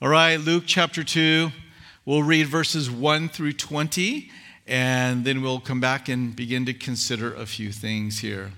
[0.00, 1.50] All right, Luke chapter 2.
[2.04, 4.30] We'll read verses 1 through 20,
[4.64, 8.52] and then we'll come back and begin to consider a few things here.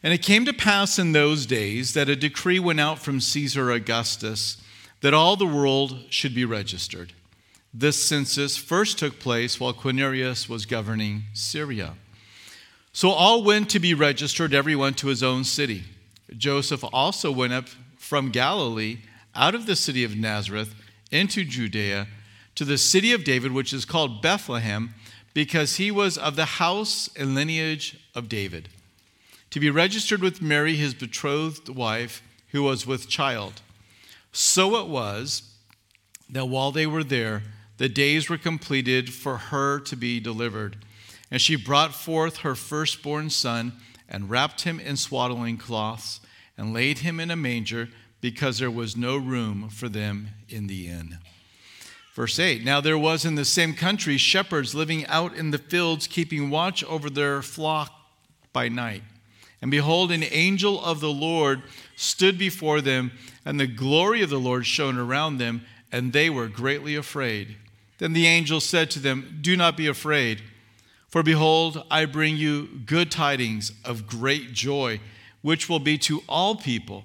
[0.00, 3.72] And it came to pass in those days that a decree went out from Caesar
[3.72, 4.58] Augustus
[5.00, 7.12] that all the world should be registered.
[7.74, 11.94] This census first took place while Quirinius was governing Syria.
[12.92, 15.82] So all went to be registered, everyone to his own city.
[16.36, 17.66] Joseph also went up
[17.96, 18.98] from Galilee
[19.34, 20.74] out of the city of Nazareth
[21.10, 22.08] into Judea
[22.54, 24.94] to the city of David, which is called Bethlehem,
[25.32, 28.68] because he was of the house and lineage of David
[29.54, 33.62] to be registered with Mary, his betrothed wife, who was with child.
[34.32, 35.44] So it was
[36.28, 37.44] that while they were there,
[37.76, 40.78] the days were completed for her to be delivered.
[41.30, 43.74] And she brought forth her firstborn son
[44.08, 46.20] and wrapped him in swaddling cloths
[46.58, 47.90] and laid him in a manger
[48.24, 51.18] because there was no room for them in the inn.
[52.14, 56.06] Verse 8 Now there was in the same country shepherds living out in the fields,
[56.06, 57.92] keeping watch over their flock
[58.54, 59.02] by night.
[59.60, 61.64] And behold, an angel of the Lord
[61.96, 63.12] stood before them,
[63.44, 65.60] and the glory of the Lord shone around them,
[65.92, 67.56] and they were greatly afraid.
[67.98, 70.40] Then the angel said to them, Do not be afraid,
[71.08, 75.00] for behold, I bring you good tidings of great joy,
[75.42, 77.04] which will be to all people.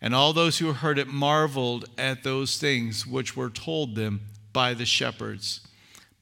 [0.00, 4.22] And all those who heard it marveled at those things which were told them
[4.52, 5.60] by the shepherds.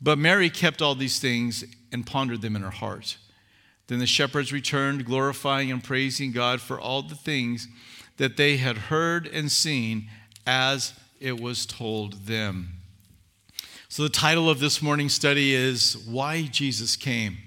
[0.01, 3.17] But Mary kept all these things and pondered them in her heart.
[3.87, 7.69] Then the shepherds returned, glorifying and praising God for all the things
[8.19, 10.11] that they had heard and seen
[10.47, 12.75] as it was told them.
[13.89, 17.39] So, the title of this morning's study is Why Jesus Came.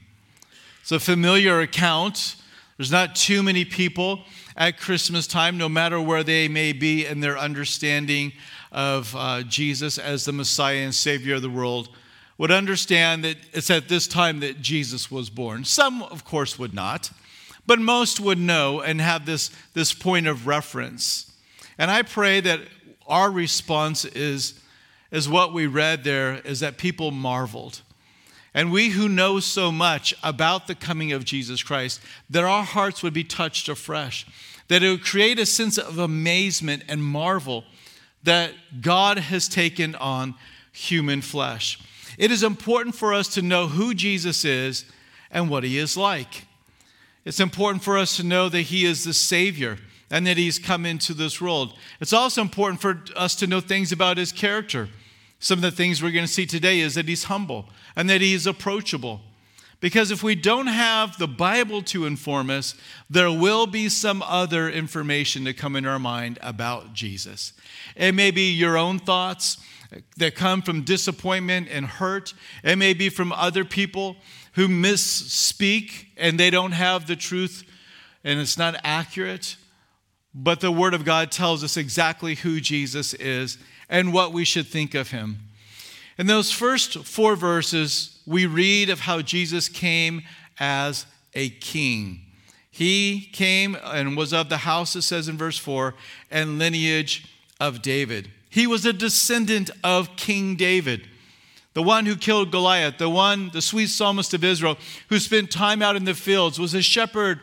[0.82, 2.36] It's a familiar account.
[2.78, 4.22] There's not too many people
[4.56, 8.34] at Christmas time, no matter where they may be in their understanding
[8.72, 11.90] of uh, Jesus as the Messiah and Savior of the world,
[12.38, 15.64] would understand that it's at this time that Jesus was born.
[15.64, 17.12] Some, of course, would not,
[17.68, 21.32] but most would know and have this, this point of reference.
[21.78, 22.62] And I pray that
[23.08, 24.60] our response is,
[25.12, 27.82] is what we read there is that people marveled.
[28.54, 33.02] And we who know so much about the coming of Jesus Christ, that our hearts
[33.02, 34.26] would be touched afresh,
[34.68, 37.64] that it would create a sense of amazement and marvel
[38.24, 40.36] that God has taken on
[40.72, 41.80] human flesh.
[42.18, 44.86] It is important for us to know who Jesus is
[45.32, 46.46] and what he is like.
[47.24, 49.78] It's important for us to know that he is the Savior
[50.10, 51.74] and that he's come into this world.
[52.00, 54.90] It's also important for us to know things about his character.
[55.42, 57.66] Some of the things we're going to see today is that he's humble
[57.96, 59.22] and that he is approachable.
[59.80, 62.76] Because if we don't have the Bible to inform us,
[63.10, 67.54] there will be some other information to come in our mind about Jesus.
[67.96, 69.58] It may be your own thoughts
[70.18, 74.18] that come from disappointment and hurt, it may be from other people
[74.54, 77.64] who misspeak and they don't have the truth
[78.24, 79.56] and it's not accurate.
[80.36, 83.58] But the Word of God tells us exactly who Jesus is
[83.92, 85.38] and what we should think of him.
[86.18, 90.24] In those first four verses, we read of how Jesus came
[90.60, 91.06] as
[91.36, 92.22] a king.
[92.72, 95.94] He came and was of the house, it says in verse 4,
[96.32, 97.28] and lineage
[97.60, 98.32] of David.
[98.50, 101.08] He was a descendant of King David,
[101.74, 104.78] the one who killed Goliath, the one, the sweet psalmist of Israel,
[105.10, 107.40] who spent time out in the fields, was a shepherd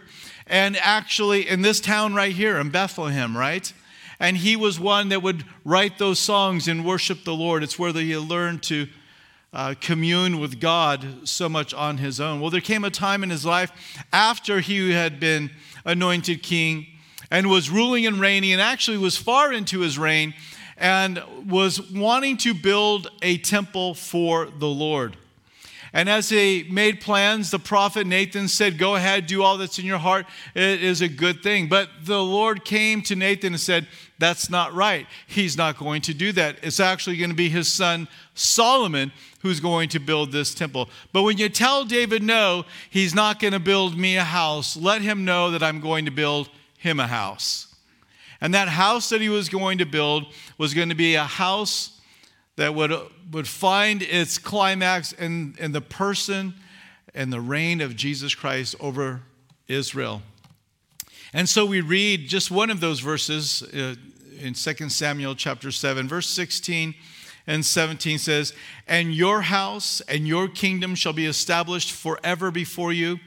[0.47, 3.73] and actually in this town right here in Bethlehem, right?
[4.21, 7.63] And he was one that would write those songs and worship the Lord.
[7.63, 8.89] It's where he learned to
[9.53, 12.41] uh, commune with God so much on his own.
[12.41, 13.73] Well, there came a time in his life
[14.13, 15.51] after he had been
[15.85, 16.87] anointed king
[17.31, 20.35] and was ruling and reigning, and actually was far into his reign
[20.79, 25.17] and was wanting to build a temple for the Lord.
[25.93, 29.87] And as he made plans, the prophet Nathan said, Go ahead, do all that's in
[29.87, 30.27] your heart.
[30.55, 31.69] It is a good thing.
[31.69, 33.87] But the Lord came to Nathan and said,
[34.19, 35.07] That's not right.
[35.27, 36.59] He's not going to do that.
[36.63, 39.13] It's actually going to be his son Solomon
[39.43, 40.89] who's going to build this temple.
[41.13, 45.03] But when you tell David, No, he's not going to build me a house, let
[45.03, 47.75] him know that I'm going to build him a house.
[48.41, 50.27] And that house that he was going to build
[50.59, 52.01] was going to be a house
[52.57, 52.93] that would,
[53.33, 56.55] would find its climax in, in the person
[57.15, 59.23] and the reign of Jesus Christ over
[59.69, 60.23] Israel.
[61.39, 63.95] And so we read just one of those verses uh,
[64.41, 66.97] in 2 Samuel chapter 7, verse 16
[67.47, 68.53] and 17 says,
[68.89, 73.21] And your house and your kingdom shall be established forever before you.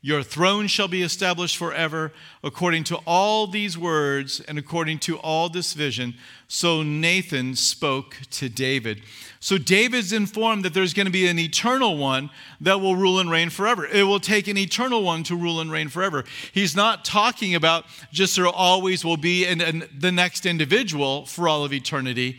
[0.00, 2.12] Your throne shall be established forever,
[2.44, 6.14] according to all these words and according to all this vision.
[6.46, 9.02] So Nathan spoke to David.
[9.40, 12.30] So David's informed that there's going to be an eternal one
[12.60, 13.86] that will rule and reign forever.
[13.86, 16.24] It will take an eternal one to rule and reign forever.
[16.52, 21.48] He's not talking about just there always will be an, an, the next individual for
[21.48, 22.38] all of eternity.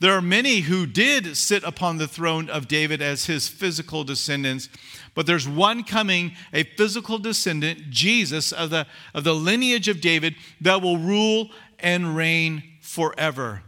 [0.00, 4.68] There are many who did sit upon the throne of David as his physical descendants,
[5.14, 10.36] but there's one coming, a physical descendant, Jesus, of the, of the lineage of David,
[10.60, 11.50] that will rule
[11.80, 13.62] and reign forever.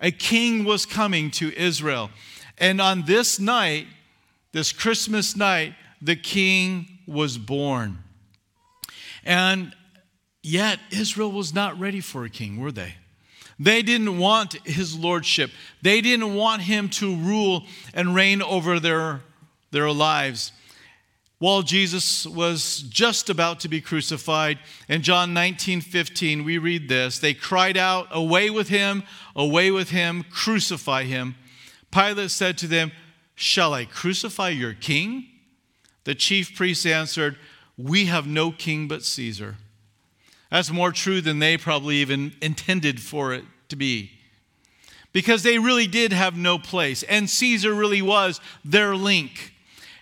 [0.00, 2.10] A king was coming to Israel.
[2.58, 3.88] And on this night,
[4.52, 7.98] this Christmas night, the king was born.
[9.24, 9.74] And
[10.42, 12.94] yet, Israel was not ready for a king, were they?
[13.58, 15.50] They didn't want his lordship.
[15.82, 19.20] They didn't want him to rule and reign over their,
[19.70, 20.52] their lives
[21.44, 24.58] while Jesus was just about to be crucified.
[24.88, 29.02] In John 19 15, we read this They cried out, Away with him,
[29.36, 31.34] away with him, crucify him.
[31.90, 32.92] Pilate said to them,
[33.34, 35.26] Shall I crucify your king?
[36.04, 37.36] The chief priests answered,
[37.76, 39.56] We have no king but Caesar.
[40.54, 44.12] That's more true than they probably even intended for it to be.
[45.12, 49.50] Because they really did have no place, and Caesar really was their link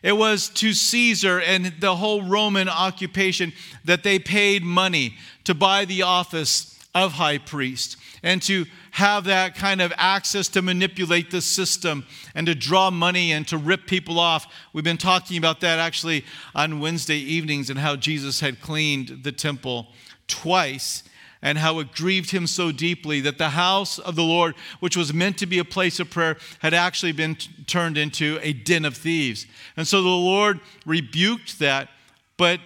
[0.03, 3.53] it was to Caesar and the whole Roman occupation
[3.85, 5.15] that they paid money
[5.45, 10.61] to buy the office of high priest and to have that kind of access to
[10.61, 12.05] manipulate the system
[12.35, 14.53] and to draw money and to rip people off.
[14.73, 19.33] We've been talking about that actually on Wednesday evenings and how Jesus had cleaned the
[19.33, 19.87] temple
[20.33, 21.05] twice
[21.43, 25.13] and how it grieved him so deeply that the house of the Lord, which was
[25.13, 28.85] meant to be a place of prayer, had actually been t- turned into a den
[28.85, 29.47] of thieves.
[29.77, 31.89] And so the Lord rebuked that,
[32.37, 32.61] but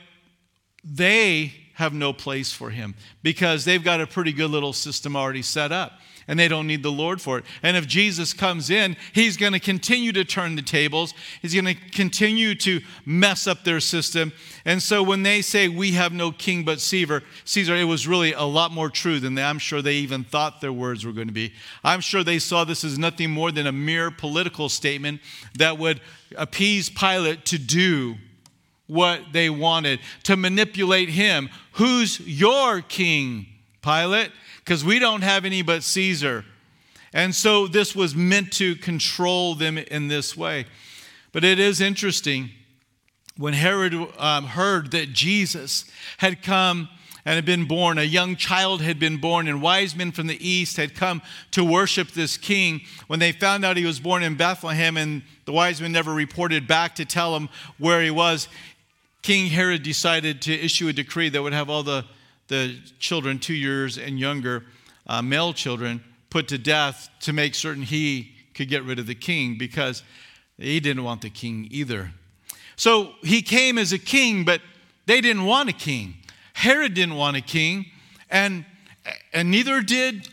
[0.85, 5.43] they have no place for him because they've got a pretty good little system already
[5.43, 5.93] set up
[6.29, 7.45] and they don't need the Lord for it.
[7.63, 11.15] And if Jesus comes in, he's going to continue to turn the tables.
[11.41, 14.33] He's going to continue to mess up their system.
[14.65, 18.33] And so when they say we have no king but Caesar, Caesar, it was really
[18.33, 21.33] a lot more true than I'm sure they even thought their words were going to
[21.33, 21.53] be.
[21.85, 25.21] I'm sure they saw this as nothing more than a mere political statement
[25.57, 26.01] that would
[26.37, 28.17] appease Pilate to do
[28.89, 31.49] what they wanted, to manipulate him.
[31.73, 33.47] Who's your king,
[33.83, 34.31] Pilate?
[34.67, 36.45] Because we don't have any but Caesar.
[37.13, 40.67] And so this was meant to control them in this way.
[41.31, 42.51] But it is interesting
[43.37, 45.85] when Herod um, heard that Jesus
[46.19, 46.89] had come
[47.25, 50.49] and had been born, a young child had been born, and wise men from the
[50.49, 52.81] east had come to worship this king.
[53.07, 56.67] When they found out he was born in Bethlehem and the wise men never reported
[56.67, 58.49] back to tell him where he was,
[59.23, 62.05] King Herod decided to issue a decree that would have all the
[62.49, 64.65] the children two years and younger,
[65.07, 69.15] uh, male children, put to death to make certain he could get rid of the
[69.15, 70.03] king because
[70.59, 72.13] he didn't want the king either.
[72.77, 74.61] So he came as a king, but
[75.07, 76.15] they didn't want a king.
[76.53, 77.87] Herod didn't want a king,
[78.31, 78.65] and,
[79.33, 80.29] and neither did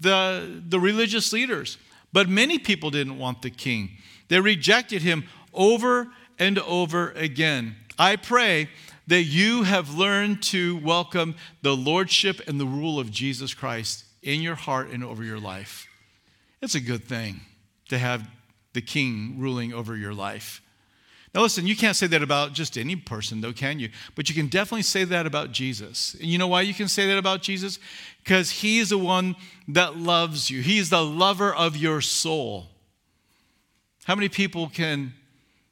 [0.00, 1.78] the, the religious leaders.
[2.12, 3.90] But many people didn't want the king.
[4.28, 7.76] They rejected him over and over again.
[7.98, 8.68] I pray
[9.06, 14.40] that you have learned to welcome the lordship and the rule of Jesus Christ in
[14.40, 15.86] your heart and over your life.
[16.62, 17.40] It's a good thing
[17.88, 18.26] to have
[18.72, 20.62] the king ruling over your life.
[21.34, 23.90] Now, listen, you can't say that about just any person, though, can you?
[24.14, 26.14] But you can definitely say that about Jesus.
[26.14, 27.80] And you know why you can say that about Jesus?
[28.22, 29.34] Because he is the one
[29.66, 32.68] that loves you, he's the lover of your soul.
[34.04, 35.12] How many people can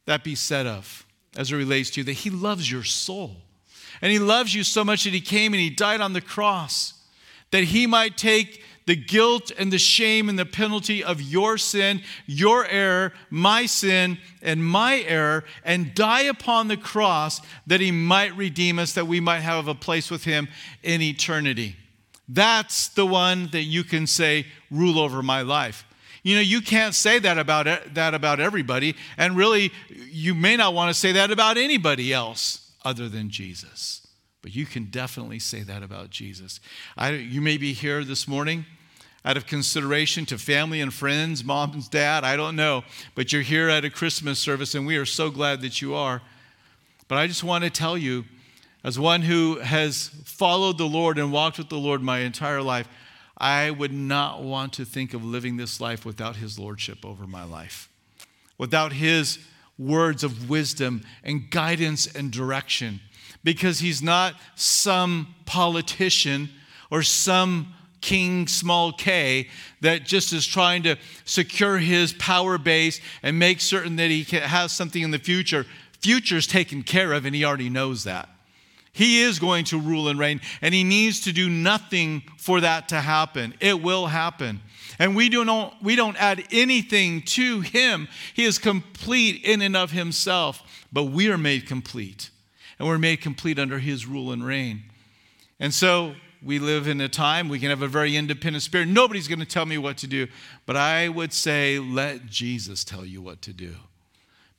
[0.07, 1.07] that be said of?
[1.37, 3.37] As it relates to you, that He loves your soul.
[4.01, 6.95] And He loves you so much that He came and He died on the cross,
[7.51, 12.03] that He might take the guilt and the shame and the penalty of your sin,
[12.27, 18.37] your error, my sin, and my error, and die upon the cross that he might
[18.37, 20.49] redeem us, that we might have a place with him
[20.83, 21.77] in eternity.
[22.29, 25.85] That's the one that you can say, rule over my life.
[26.23, 30.73] You know, you can't say that about, that about everybody, and really, you may not
[30.73, 34.07] want to say that about anybody else other than Jesus.
[34.41, 36.61] But you can definitely say that about Jesus.
[36.97, 38.67] I, you may be here this morning
[39.25, 42.83] out of consideration to family and friends, mom and dad, I don't know,
[43.15, 46.23] but you're here at a Christmas service, and we are so glad that you are.
[47.07, 48.25] But I just want to tell you,
[48.83, 52.89] as one who has followed the Lord and walked with the Lord my entire life,
[53.43, 57.43] I would not want to think of living this life without His Lordship over my
[57.43, 57.89] life,
[58.57, 59.41] without His
[59.77, 63.01] words of wisdom and guidance and direction,
[63.43, 66.51] because He's not some politician
[66.89, 69.49] or some king, small k,
[69.81, 74.73] that just is trying to secure his power base and make certain that he has
[74.73, 75.65] something in the future.
[76.01, 78.29] Future's taken care of, and he already knows that.
[78.93, 82.89] He is going to rule and reign, and he needs to do nothing for that
[82.91, 83.55] to happen.
[83.61, 84.61] It will happen.
[84.99, 88.07] And we, do not, we don't add anything to him.
[88.35, 92.31] He is complete in and of himself, but we are made complete.
[92.79, 94.83] And we're made complete under his rule and reign.
[95.59, 98.89] And so we live in a time we can have a very independent spirit.
[98.89, 100.27] Nobody's going to tell me what to do,
[100.67, 103.75] but I would say let Jesus tell you what to do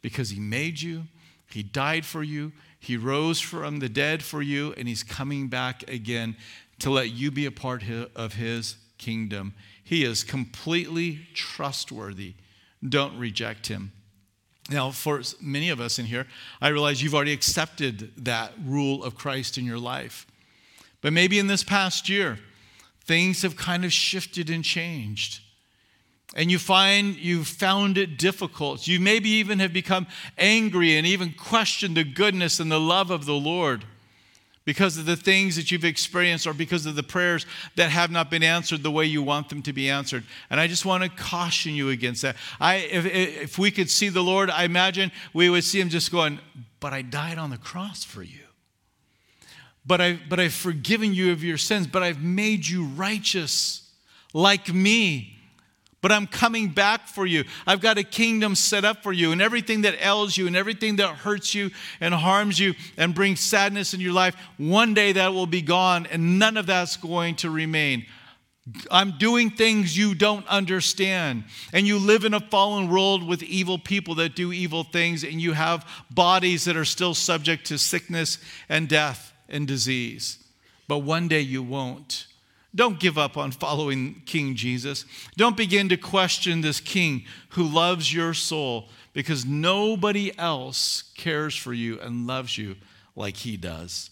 [0.01, 1.03] because he made you,
[1.53, 2.51] he died for you,
[2.83, 6.35] he rose from the dead for you, and He's coming back again
[6.79, 7.81] to let you be a part
[8.13, 9.53] of His kingdom.
[9.81, 12.33] He is completely trustworthy.
[12.85, 13.93] Don't reject Him.
[14.69, 16.27] Now, for many of us in here,
[16.59, 20.27] I realize you've already accepted that rule of Christ in your life.
[20.99, 22.37] But maybe in this past year,
[23.05, 25.39] things have kind of shifted and changed
[26.33, 28.87] and you find you've found it difficult.
[28.87, 33.25] You maybe even have become angry and even questioned the goodness and the love of
[33.25, 33.85] the Lord
[34.65, 38.31] because of the things that you've experienced or because of the prayers that have not
[38.31, 40.23] been answered the way you want them to be answered.
[40.49, 42.37] And I just want to caution you against that.
[42.59, 46.11] I, if, if we could see the Lord, I imagine we would see him just
[46.11, 46.39] going,
[46.79, 48.39] But I died on the cross for you.
[49.85, 53.91] But, I, but I've forgiven you of your sins, but I've made you righteous
[54.33, 55.33] like me
[56.03, 57.45] but I'm coming back for you.
[57.65, 60.97] I've got a kingdom set up for you, and everything that ails you, and everything
[60.97, 65.33] that hurts you and harms you and brings sadness in your life, one day that
[65.33, 68.05] will be gone, and none of that's going to remain.
[68.91, 71.45] I'm doing things you don't understand.
[71.71, 75.39] And you live in a fallen world with evil people that do evil things, and
[75.41, 80.37] you have bodies that are still subject to sickness and death and disease.
[80.89, 82.27] But one day you won't.
[82.75, 85.05] Don't give up on following King Jesus.
[85.37, 91.71] Don't begin to question this king who loves your soul because nobody else cares for
[91.73, 92.75] you and loves you
[93.15, 94.09] like he does.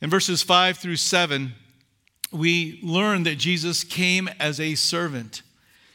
[0.00, 1.54] In verses 5 through 7,
[2.32, 5.42] we learn that Jesus came as a servant.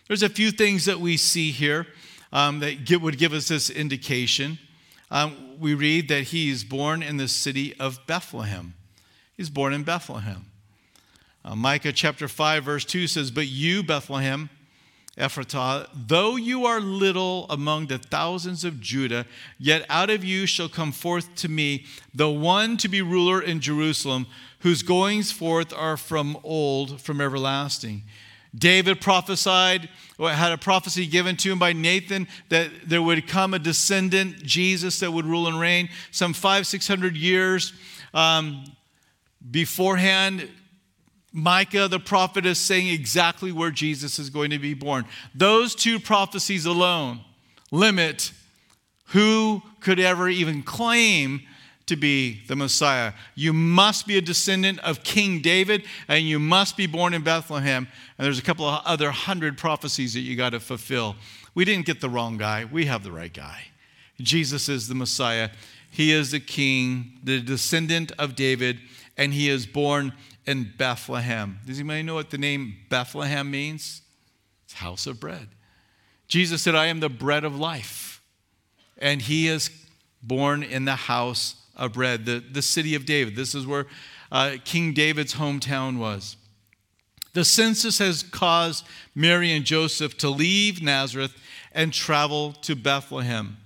[0.08, 1.88] There's a few things that we see here
[2.32, 4.60] um, that would give us this indication.
[5.12, 8.76] Um, we read that he is born in the city of Bethlehem.
[9.36, 10.51] He's born in Bethlehem.
[11.44, 14.50] Uh, Micah chapter 5, verse 2 says, But you, Bethlehem,
[15.18, 19.26] Ephratah, though you are little among the thousands of Judah,
[19.58, 23.60] yet out of you shall come forth to me the one to be ruler in
[23.60, 24.28] Jerusalem,
[24.60, 28.04] whose goings forth are from old, from everlasting.
[28.54, 33.54] David prophesied, or had a prophecy given to him by Nathan that there would come
[33.54, 35.90] a descendant, Jesus, that would rule and reign.
[36.12, 37.74] Some five, six hundred years
[38.14, 38.66] um,
[39.50, 40.50] beforehand,
[41.34, 45.06] Micah the prophet is saying exactly where Jesus is going to be born.
[45.34, 47.22] Those two prophecies alone
[47.72, 48.32] limit
[49.08, 51.42] who could ever even claim
[51.88, 53.14] to be the Messiah.
[53.36, 57.88] You must be a descendant of King David and you must be born in Bethlehem.
[58.18, 61.16] And there's a couple of other hundred prophecies that you got to fulfill.
[61.54, 63.66] We didn't get the wrong guy, we have the right guy.
[64.22, 65.50] Jesus is the Messiah.
[65.90, 68.80] He is the king, the descendant of David,
[69.18, 70.14] and he is born
[70.46, 71.60] in Bethlehem.
[71.66, 74.02] Does anybody know what the name Bethlehem means?
[74.66, 75.50] It's house of bread.
[76.28, 78.22] Jesus said, I am the bread of life.
[78.98, 79.70] And he is
[80.24, 83.36] born in the house of bread, the, the city of David.
[83.36, 83.88] This is where
[84.32, 86.38] uh, King David's hometown was.
[87.34, 91.36] The census has caused Mary and Joseph to leave Nazareth
[91.72, 93.58] and travel to Bethlehem.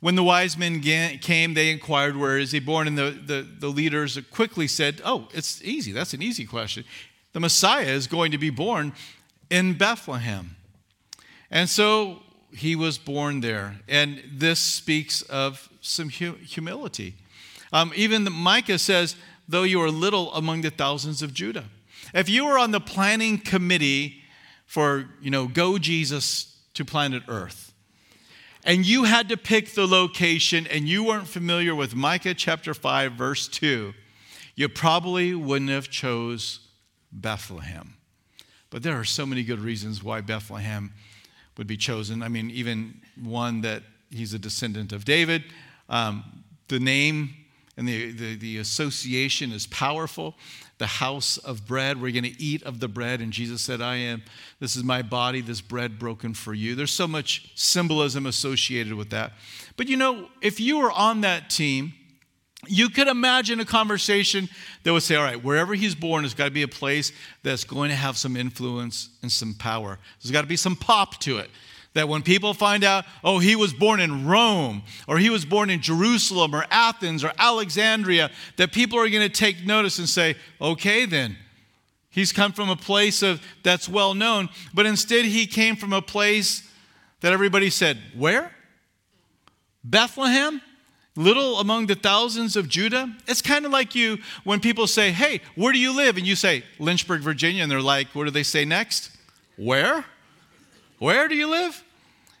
[0.00, 2.86] When the wise men came, they inquired, Where is he born?
[2.86, 5.92] And the, the, the leaders quickly said, Oh, it's easy.
[5.92, 6.84] That's an easy question.
[7.32, 8.92] the Messiah is going to be born
[9.50, 10.56] in Bethlehem.
[11.50, 13.80] And so he was born there.
[13.88, 17.14] And this speaks of some humility.
[17.72, 19.16] Um, even Micah says,
[19.48, 21.64] though you are little among the thousands of Judah.
[22.14, 24.22] If you were on the planning committee
[24.66, 27.67] for, you know, Go Jesus to planet Earth,
[28.68, 33.12] and you had to pick the location and you weren't familiar with Micah chapter 5
[33.12, 33.94] verse 2,
[34.56, 36.60] you probably wouldn't have chose
[37.10, 37.94] Bethlehem.
[38.68, 40.92] But there are so many good reasons why Bethlehem
[41.56, 42.22] would be chosen.
[42.22, 45.44] I mean, even one that he's a descendant of David.
[45.88, 47.30] Um, the name
[47.78, 50.34] and the, the, the, association is powerful.
[50.78, 53.20] The house of bread, we're going to eat of the bread.
[53.20, 54.22] And Jesus said, I am,
[54.60, 56.74] this is my body, this bread broken for you.
[56.74, 59.32] There's so much symbolism associated with that.
[59.76, 61.94] But you know, if you were on that team,
[62.66, 64.48] you could imagine a conversation
[64.82, 67.64] that would say, all right, wherever he's born, there's got to be a place that's
[67.64, 69.98] going to have some influence and some power.
[70.20, 71.50] There's got to be some pop to it.
[71.98, 75.68] That when people find out, oh, he was born in Rome, or he was born
[75.68, 80.36] in Jerusalem, or Athens, or Alexandria, that people are going to take notice and say,
[80.60, 81.36] okay, then.
[82.08, 86.00] He's come from a place of, that's well known, but instead he came from a
[86.00, 86.62] place
[87.20, 88.52] that everybody said, where?
[89.82, 90.62] Bethlehem?
[91.16, 93.12] little among the thousands of Judah.
[93.26, 96.16] It's kind of like you when people say, Hey, where do you live?
[96.16, 97.64] And you say, Lynchburg, Virginia.
[97.64, 99.10] And they're like, What do they say next?
[99.56, 100.04] Where?
[100.98, 101.82] Where do you live?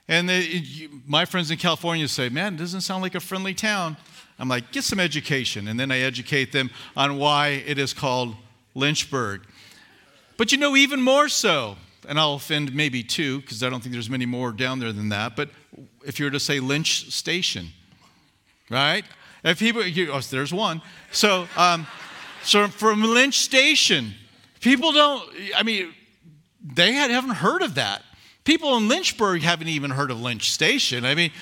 [0.08, 3.96] And they, my friends in California say, Man, it doesn't sound like a friendly town.
[4.38, 5.68] I'm like, Get some education.
[5.68, 8.34] And then I educate them on why it is called
[8.74, 9.42] Lynchburg.
[10.36, 11.76] But you know, even more so,
[12.08, 15.10] and I'll offend maybe two, because I don't think there's many more down there than
[15.10, 15.50] that, but
[16.06, 17.68] if you were to say Lynch Station,
[18.70, 19.04] right?
[19.44, 20.80] If people, you, oh, there's one.
[21.12, 21.86] So, um,
[22.42, 24.14] so from Lynch Station,
[24.60, 25.28] people don't.
[25.56, 25.92] I mean,
[26.62, 28.02] they haven't heard of that.
[28.48, 31.04] People in Lynchburg haven't even heard of Lynch Station.
[31.04, 31.32] I mean,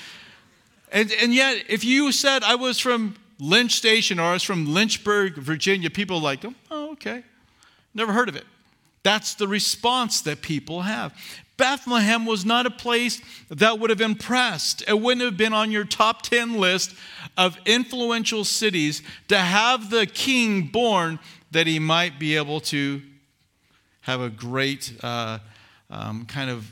[0.91, 4.73] and, and yet, if you said I was from Lynch Station or I was from
[4.73, 7.23] Lynchburg, Virginia, people are like, oh, okay,
[7.93, 8.43] never heard of it.
[9.03, 11.13] That's the response that people have.
[11.55, 14.83] Bethlehem was not a place that would have impressed.
[14.85, 16.93] It wouldn't have been on your top 10 list
[17.37, 21.19] of influential cities to have the king born
[21.51, 23.01] that he might be able to
[24.01, 25.39] have a great uh,
[25.89, 26.69] um, kind of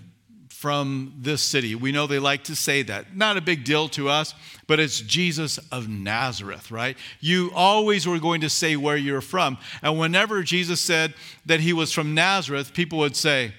[0.56, 1.76] from this city.
[1.76, 3.16] We know they like to say that.
[3.16, 4.34] Not a big deal to us,
[4.68, 6.98] but it's Jesus of Nazareth, right?
[7.20, 9.58] You always were going to say where you're from.
[9.84, 11.14] And whenever Jesus said
[11.46, 13.54] that he was from Nazareth, people would say,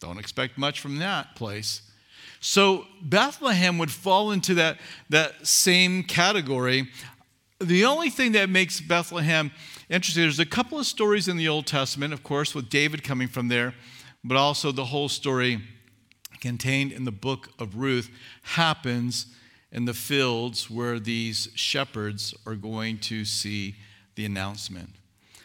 [0.00, 1.82] don't expect much from that place.
[2.40, 6.88] So Bethlehem would fall into that, that same category.
[7.60, 9.52] The only thing that makes Bethlehem
[9.88, 13.28] interesting, there's a couple of stories in the Old Testament, of course, with David coming
[13.28, 13.72] from there,
[14.24, 15.62] but also the whole story
[16.42, 18.10] contained in the book of Ruth
[18.42, 19.26] happens
[19.70, 23.76] in the fields where these shepherds are going to see
[24.16, 24.90] the announcement.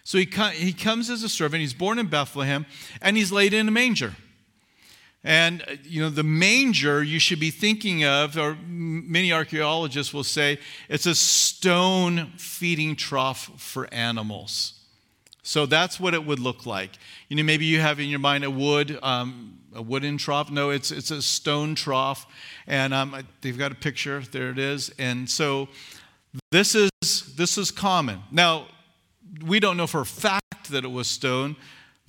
[0.04, 2.66] So he, he comes as a servant, he's born in Bethlehem,
[3.02, 4.16] and he's laid in a manger.
[5.24, 10.60] And, you know, the manger you should be thinking of, or many archaeologists will say,
[10.90, 14.74] it's a stone feeding trough for animals.
[15.44, 16.92] So that's what it would look like.
[17.30, 20.50] You know, maybe you have in your mind a wood, um, a wooden trough.
[20.50, 22.26] No, it's, it's a stone trough.
[22.66, 24.22] And um, they've got a picture.
[24.32, 24.92] There it is.
[24.98, 25.70] And so
[26.52, 26.90] this is,
[27.36, 28.22] this is common.
[28.32, 28.68] Now,
[29.46, 31.56] we don't know for a fact that it was stone,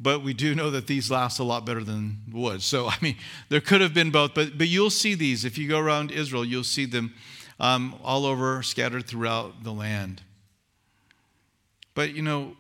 [0.00, 2.62] but we do know that these last a lot better than wood.
[2.62, 3.16] So, I mean,
[3.48, 5.44] there could have been both, but, but you'll see these.
[5.44, 7.14] If you go around Israel, you'll see them
[7.60, 10.22] um, all over, scattered throughout the land.
[11.94, 12.56] But, you know,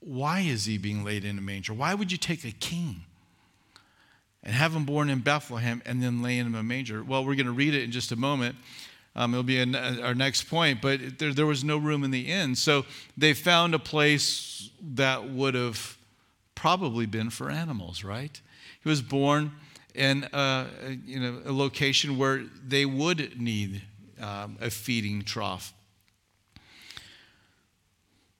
[0.00, 1.72] why is he being laid in a manger?
[1.72, 3.04] Why would you take a king
[4.44, 7.02] and have him born in Bethlehem and then lay him in a manger?
[7.02, 8.56] Well, we're going to read it in just a moment.
[9.16, 12.10] Um, it'll be in, uh, our next point, but there, there was no room in
[12.10, 12.54] the inn.
[12.54, 12.84] So
[13.16, 15.96] they found a place that would have
[16.54, 18.40] probably been for animals, right?
[18.82, 19.52] He was born
[19.94, 20.66] in a,
[21.06, 23.82] you know, a location where they would need
[24.20, 25.72] um, a feeding trough.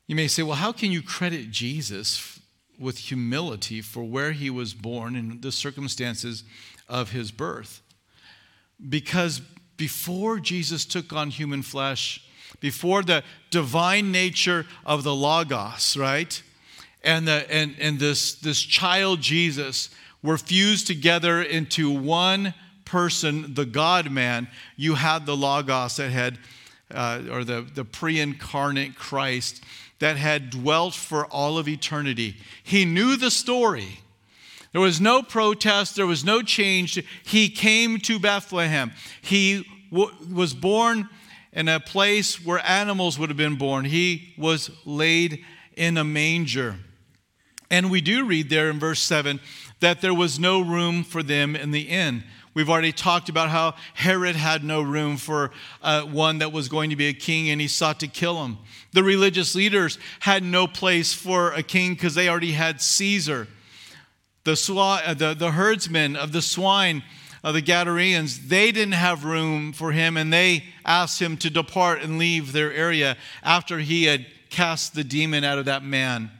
[0.07, 2.34] You may say, well, how can you credit Jesus
[2.79, 6.45] with humility for where he was born and the circumstances
[6.89, 7.81] of his birth?
[8.89, 9.41] Because
[9.77, 12.25] before Jesus took on human flesh,
[12.61, 16.43] before the divine nature of the Logos, right?
[17.05, 19.91] and, the, and, and this, this child Jesus
[20.23, 26.39] were fused together into one person, the God man, you had the Logos that had
[26.93, 29.65] uh, or the, the pre incarnate Christ
[29.99, 32.37] that had dwelt for all of eternity.
[32.63, 34.01] He knew the story.
[34.73, 37.03] There was no protest, there was no change.
[37.25, 38.93] He came to Bethlehem.
[39.23, 41.09] He w- was born
[41.53, 43.85] in a place where animals would have been born.
[43.85, 45.45] He was laid
[45.77, 46.77] in a manger.
[47.71, 49.41] And we do read there in verse 7
[49.81, 52.25] that there was no room for them in the inn.
[52.55, 55.51] We've already talked about how Herod had no room for
[55.83, 58.59] uh, one that was going to be a king and he sought to kill him.
[58.93, 63.49] The religious leaders had no place for a king because they already had Caesar.
[64.45, 67.03] The, swa- uh, the, the herdsmen of the swine
[67.43, 72.03] of the Gadareans, they didn't have room for him and they asked him to depart
[72.03, 76.31] and leave their area after he had cast the demon out of that man,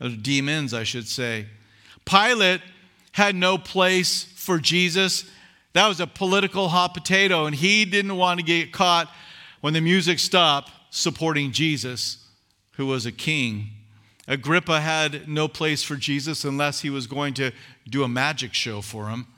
[0.00, 1.46] or demons, I should say.
[2.06, 2.62] Pilate
[3.12, 5.30] had no place for Jesus.
[5.78, 9.08] That was a political hot potato, and he didn't want to get caught
[9.60, 12.26] when the music stopped supporting Jesus,
[12.72, 13.68] who was a king.
[14.26, 17.52] Agrippa had no place for Jesus unless he was going to
[17.88, 19.28] do a magic show for him.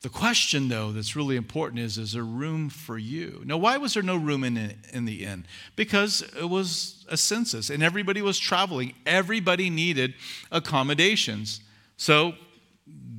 [0.00, 3.42] The question, though, that's really important is is there room for you?
[3.44, 5.44] Now, why was there no room in, in the inn?
[5.76, 8.94] Because it was a census and everybody was traveling.
[9.04, 10.14] Everybody needed
[10.50, 11.60] accommodations.
[11.98, 12.32] So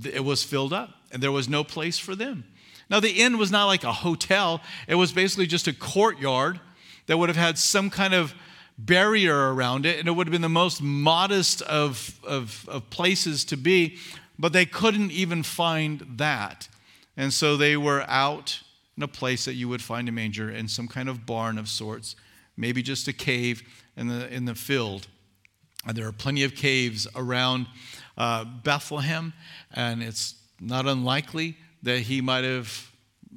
[0.03, 2.43] it was filled up and there was no place for them.
[2.89, 6.59] Now, the inn was not like a hotel, it was basically just a courtyard
[7.05, 8.33] that would have had some kind of
[8.77, 13.45] barrier around it, and it would have been the most modest of, of, of places
[13.45, 13.97] to be,
[14.37, 16.67] but they couldn't even find that.
[17.15, 18.61] And so they were out
[18.97, 21.69] in a place that you would find a manger in some kind of barn of
[21.69, 22.15] sorts,
[22.57, 23.61] maybe just a cave
[23.95, 25.07] in the, in the field.
[25.85, 27.67] And there are plenty of caves around
[28.17, 29.33] uh, Bethlehem,
[29.71, 32.89] and it's not unlikely that he might have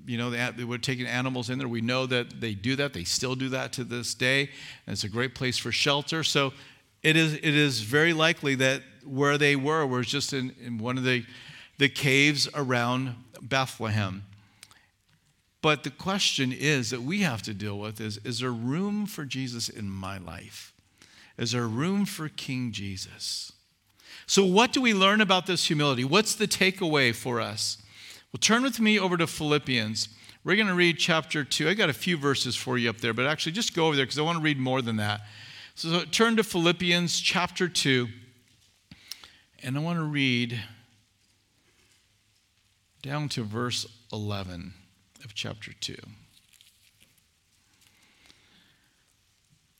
[0.06, 1.66] you know, they, would have taken animals in there.
[1.66, 2.92] We know that they do that.
[2.92, 4.42] They still do that to this day.
[4.86, 6.22] And it's a great place for shelter.
[6.22, 6.52] So
[7.02, 10.96] it is, it is very likely that where they were was just in, in one
[10.96, 11.24] of the,
[11.78, 14.24] the caves around Bethlehem.
[15.60, 19.24] But the question is that we have to deal with is is there room for
[19.24, 20.72] Jesus in my life?
[21.36, 23.52] Is there room for King Jesus?
[24.26, 26.04] So, what do we learn about this humility?
[26.04, 27.78] What's the takeaway for us?
[28.32, 30.08] Well, turn with me over to Philippians.
[30.42, 31.68] We're going to read chapter 2.
[31.68, 34.04] I got a few verses for you up there, but actually just go over there
[34.04, 35.22] because I want to read more than that.
[35.74, 38.08] So turn to Philippians chapter 2,
[39.62, 40.60] and I want to read
[43.02, 44.72] down to verse 11
[45.24, 45.94] of chapter 2.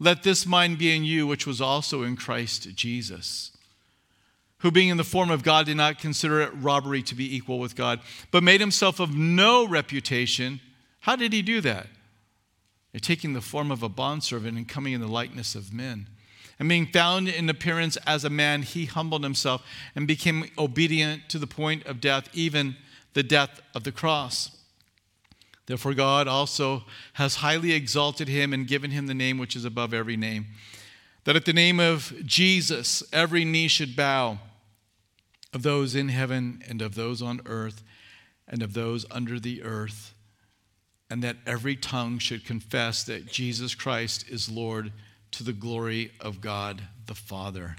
[0.00, 3.52] Let this mind be in you, which was also in Christ Jesus
[4.60, 7.58] who being in the form of God did not consider it robbery to be equal
[7.58, 10.60] with God, but made himself of no reputation.
[11.00, 11.86] How did he do that?
[12.92, 16.08] By taking the form of a bondservant and coming in the likeness of men.
[16.58, 19.64] And being found in appearance as a man, he humbled himself
[19.96, 22.76] and became obedient to the point of death, even
[23.14, 24.50] the death of the cross.
[25.66, 29.94] Therefore, God also has highly exalted him and given him the name which is above
[29.94, 30.46] every name.
[31.24, 34.38] That at the name of Jesus, every knee should bow
[35.52, 37.82] of those in heaven and of those on earth
[38.48, 40.14] and of those under the earth,
[41.08, 44.92] and that every tongue should confess that Jesus Christ is Lord
[45.32, 47.76] to the glory of God the Father.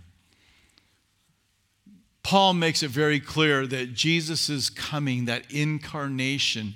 [2.24, 6.76] Paul makes it very clear that Jesus' coming, that incarnation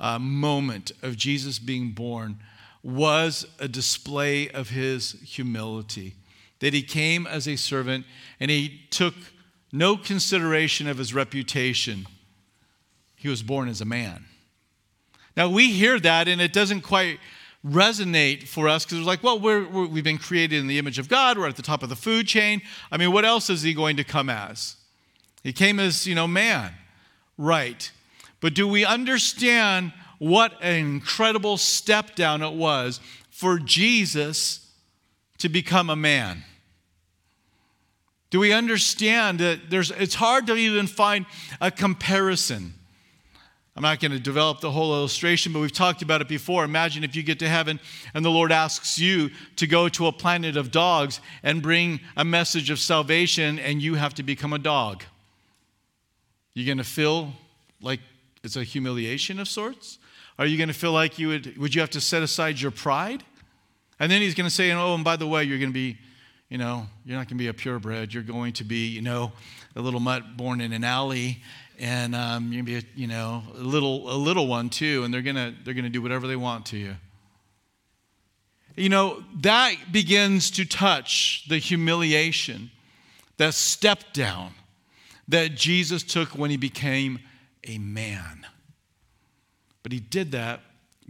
[0.00, 2.38] uh, moment of Jesus being born,
[2.82, 6.14] was a display of his humility.
[6.60, 8.06] That he came as a servant
[8.38, 9.14] and he took
[9.72, 12.06] no consideration of his reputation.
[13.16, 14.24] He was born as a man.
[15.36, 17.20] Now we hear that and it doesn't quite
[17.64, 21.08] resonate for us because it's like, well, we have been created in the image of
[21.08, 21.38] God.
[21.38, 22.62] We're at the top of the food chain.
[22.90, 24.76] I mean, what else is he going to come as?
[25.42, 26.72] He came as, you know, man.
[27.36, 27.90] Right.
[28.40, 33.00] But do we understand what an incredible step down it was
[33.30, 34.70] for Jesus
[35.38, 36.44] to become a man?
[38.30, 41.26] Do we understand that there's, it's hard to even find
[41.60, 42.74] a comparison?
[43.76, 46.64] I'm not going to develop the whole illustration, but we've talked about it before.
[46.64, 47.80] Imagine if you get to heaven
[48.14, 52.24] and the Lord asks you to go to a planet of dogs and bring a
[52.24, 55.02] message of salvation, and you have to become a dog.
[56.54, 57.32] You're going to feel
[57.80, 58.00] like
[58.42, 59.98] it's a humiliation of sorts?
[60.38, 62.70] Are you going to feel like you would, would you have to set aside your
[62.70, 63.22] pride?
[63.98, 65.98] And then he's going to say, oh, and by the way, you're going to be,
[66.48, 68.14] you know, you're not going to be a purebred.
[68.14, 69.32] You're going to be, you know,
[69.76, 71.42] a little mutt born in an alley
[71.80, 75.12] and um, you're gonna be, a, you know, a little, a little one too, and
[75.12, 76.96] they're gonna, they're gonna do whatever they want to you.
[78.76, 82.70] You know, that begins to touch the humiliation,
[83.38, 84.52] that step down
[85.28, 87.18] that Jesus took when he became
[87.66, 88.46] a man.
[89.82, 90.60] But he did that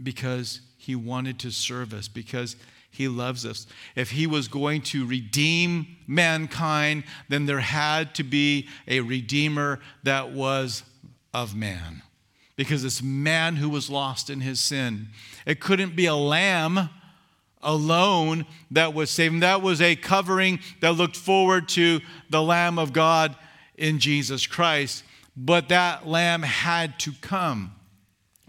[0.01, 2.55] because he wanted to serve us, because
[2.89, 3.67] he loves us.
[3.95, 10.31] If he was going to redeem mankind, then there had to be a redeemer that
[10.31, 10.83] was
[11.33, 12.01] of man.
[12.55, 15.07] Because it's man who was lost in his sin.
[15.45, 16.89] It couldn't be a lamb
[17.63, 19.35] alone that was saved.
[19.35, 23.35] And that was a covering that looked forward to the Lamb of God
[23.77, 25.03] in Jesus Christ.
[25.35, 27.73] But that lamb had to come.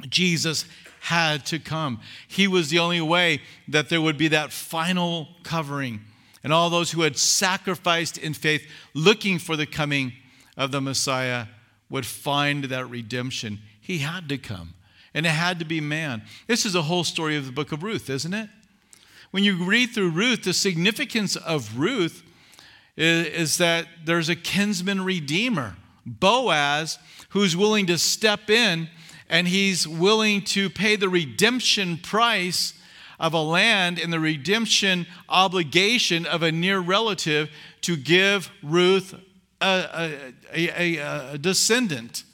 [0.09, 0.64] Jesus
[1.01, 2.01] had to come.
[2.29, 6.01] He was the only way that there would be that final covering.
[6.45, 10.12] And all those who had sacrificed in faith, looking for the coming
[10.57, 11.47] of the Messiah,
[11.88, 13.61] would find that redemption.
[13.81, 14.75] He had to come,
[15.12, 16.23] and it had to be man.
[16.47, 18.49] This is a whole story of the book of Ruth, isn't it?
[19.31, 22.23] When you read through Ruth, the significance of Ruth
[22.97, 26.99] is, that there's a kinsman redeemer, Boaz,
[27.31, 28.88] who's willing to step in
[29.29, 32.75] and he's willing to pay the redemption price
[33.19, 37.49] of a land and the redemption obligation of a near relative
[37.81, 39.15] to give Ruth
[39.61, 40.11] a,
[40.53, 42.25] a, a, a, descendant.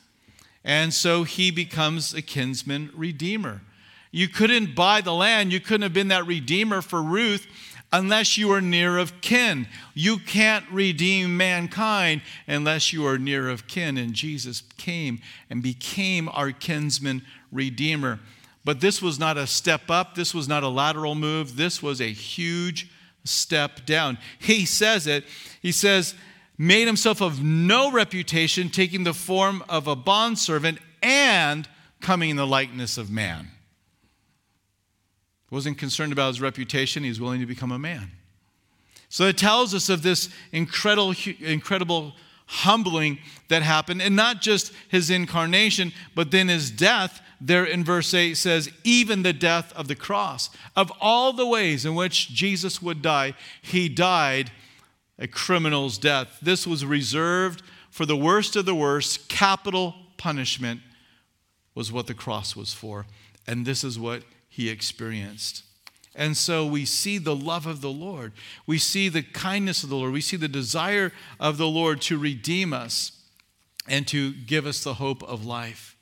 [0.65, 3.61] And so he becomes a kinsman redeemer.
[4.11, 7.47] You couldn't buy the land, you couldn't have been that redeemer for Ruth
[7.93, 9.67] unless you are near of kin.
[9.95, 13.97] You can't redeem mankind unless you are near of kin.
[13.97, 18.21] And Jesus came and became our kinsman redeemer.
[18.65, 22.01] But this was not a step up, this was not a lateral move, this was
[22.01, 22.91] a huge
[23.25, 24.19] step down.
[24.39, 25.25] He says it.
[25.63, 26.15] He says,
[26.59, 31.69] made himself of no reputation, taking the form of a bondservant and
[32.01, 33.49] coming in the likeness of man
[35.51, 38.11] wasn't concerned about his reputation, he was willing to become a man.
[39.09, 42.15] So it tells us of this incredible, incredible
[42.47, 47.21] humbling that happened, and not just his incarnation, but then his death.
[47.41, 50.51] There in verse 8 says, even the death of the cross.
[50.75, 54.51] Of all the ways in which Jesus would die, he died
[55.19, 56.39] a criminal's death.
[56.43, 59.29] This was reserved for the worst of the worst.
[59.29, 60.81] Capital punishment
[61.75, 63.07] was what the cross was for.
[63.47, 64.25] And this is what
[64.59, 65.63] he experienced.
[66.17, 68.33] And so we see the love of the Lord.
[68.67, 70.13] We see the kindness of the Lord.
[70.13, 73.13] We see the desire of the Lord to redeem us
[73.87, 75.95] and to give us the hope of life.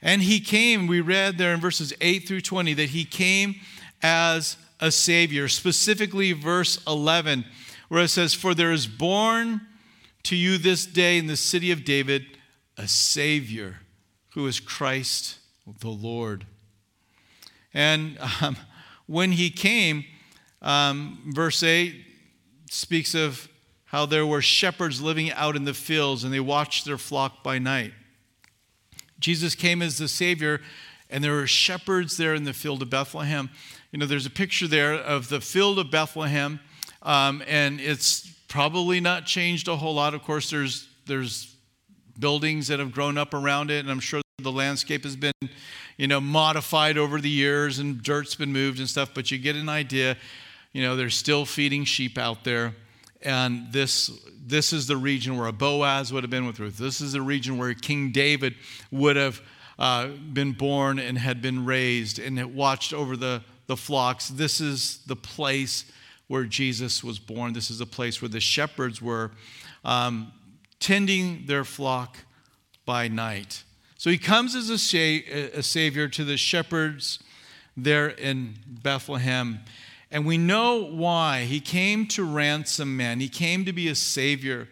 [0.00, 3.56] And he came, we read there in verses 8 through 20, that he came
[4.02, 5.46] as a Savior.
[5.46, 7.44] Specifically, verse 11,
[7.88, 9.60] where it says, For there is born
[10.22, 12.24] to you this day in the city of David
[12.78, 13.80] a Savior
[14.30, 15.40] who is Christ
[15.80, 16.46] the Lord.
[17.76, 18.56] And um,
[19.06, 20.06] when he came,
[20.62, 21.94] um, verse 8
[22.70, 23.48] speaks of
[23.84, 27.58] how there were shepherds living out in the fields and they watched their flock by
[27.58, 27.92] night.
[29.20, 30.60] Jesus came as the Savior,
[31.10, 33.50] and there were shepherds there in the field of Bethlehem.
[33.92, 36.60] You know, there's a picture there of the field of Bethlehem,
[37.02, 40.14] um, and it's probably not changed a whole lot.
[40.14, 41.54] Of course, there's there's
[42.18, 45.32] buildings that have grown up around it, and I'm sure the landscape has been
[45.96, 49.56] you know, modified over the years and dirt's been moved and stuff, but you get
[49.56, 50.16] an idea.
[50.72, 52.74] You know, they're still feeding sheep out there.
[53.22, 54.10] And this,
[54.46, 56.76] this is the region where a Boaz would have been with Ruth.
[56.78, 58.54] This is the region where King David
[58.92, 59.40] would have
[59.78, 64.28] uh, been born and had been raised and had watched over the, the flocks.
[64.28, 65.90] This is the place
[66.28, 67.52] where Jesus was born.
[67.52, 69.32] This is the place where the shepherds were
[69.84, 70.32] um,
[70.78, 72.18] tending their flock
[72.84, 73.64] by night.
[74.06, 77.18] So he comes as a, sa- a savior to the shepherds
[77.76, 79.58] there in Bethlehem.
[80.12, 81.40] And we know why.
[81.42, 84.68] He came to ransom men, he came to be a savior.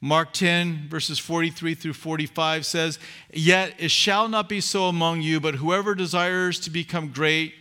[0.00, 2.98] Mark 10, verses 43 through 45 says,
[3.32, 7.54] Yet it shall not be so among you, but whoever desires to become great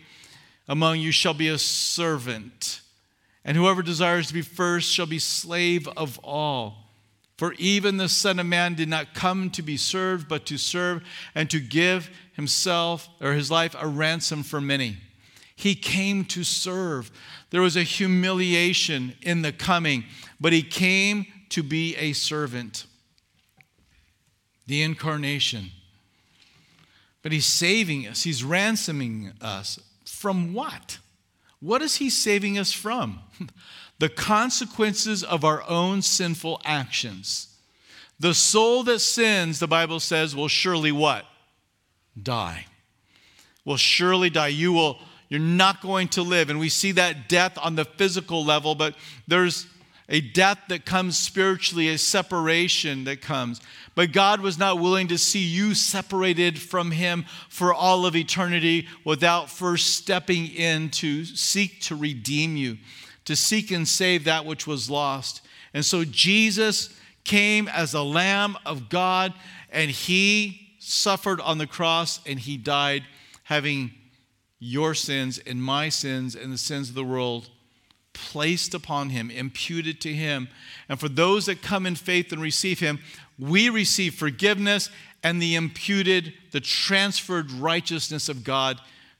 [0.67, 2.81] among you shall be a servant,
[3.43, 6.84] and whoever desires to be first shall be slave of all.
[7.37, 11.03] For even the Son of Man did not come to be served, but to serve
[11.33, 14.97] and to give himself or his life a ransom for many.
[15.55, 17.11] He came to serve.
[17.49, 20.05] There was a humiliation in the coming,
[20.39, 22.85] but he came to be a servant.
[24.67, 25.71] The incarnation.
[27.21, 29.79] But he's saving us, he's ransoming us.
[30.05, 30.99] From what?
[31.59, 33.19] What is he saving us from?
[33.99, 37.47] the consequences of our own sinful actions.
[38.19, 41.25] The soul that sins, the Bible says, will surely what?
[42.21, 42.65] Die.
[43.63, 44.47] Will surely die.
[44.47, 46.49] You will, you're not going to live.
[46.49, 48.95] And we see that death on the physical level, but
[49.27, 49.67] there's
[50.07, 53.59] a death that comes spiritually, a separation that comes.
[53.95, 58.87] But God was not willing to see you separated from Him for all of eternity
[59.03, 62.77] without first stepping in to seek to redeem you
[63.25, 65.41] to seek and save that which was lost.
[65.73, 69.33] And so Jesus came as a Lamb of God,
[69.71, 73.03] and he suffered on the cross and he died,
[73.43, 73.91] having
[74.59, 77.49] your sins and my sins and the sins of the world
[78.13, 80.47] placed upon him, imputed to him.
[80.87, 82.99] And for those that come in faith and receive him,
[83.37, 84.89] we receive forgiveness
[85.23, 88.79] and the imputed, the transferred righteousness of God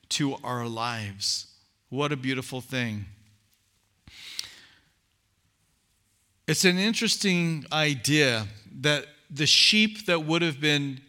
[0.09, 1.47] to our lives.
[1.89, 3.05] What a beautiful thing.
[6.47, 8.45] It's an interesting idea
[8.81, 11.01] that the sheep that would have been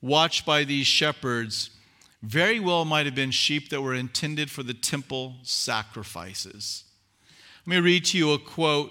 [0.00, 1.70] watched by these shepherds
[2.20, 6.82] very well might have been sheep that were intended for the temple sacrifices.
[7.64, 8.90] Let me read to you a quote.